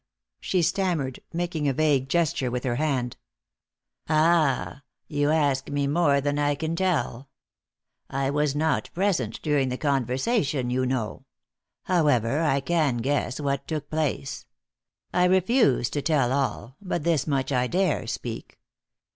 she 0.39 0.63
stammered, 0.63 1.19
making 1.31 1.67
a 1.67 1.73
vague 1.73 2.09
gesture 2.09 2.49
with 2.49 2.63
her 2.63 2.77
hand. 2.77 3.17
"Ah! 4.09 4.81
you 5.07 5.29
ask 5.29 5.69
me 5.69 5.85
more 5.85 6.19
than 6.19 6.39
I 6.39 6.55
can 6.55 6.75
tell. 6.75 7.29
I 8.09 8.31
was 8.31 8.55
not 8.55 8.89
present 8.95 9.39
during 9.43 9.69
the 9.69 9.77
conversation, 9.77 10.71
you 10.71 10.87
know. 10.87 11.25
However, 11.83 12.39
I 12.41 12.61
can 12.61 12.97
guess 12.97 13.39
what 13.39 13.67
took 13.67 13.91
place. 13.91 14.47
I 15.13 15.25
refuse 15.25 15.87
to 15.91 16.01
tell 16.01 16.31
all, 16.31 16.77
but 16.81 17.03
this 17.03 17.27
much 17.27 17.51
I 17.51 17.67
dare 17.67 18.07
speak. 18.07 18.57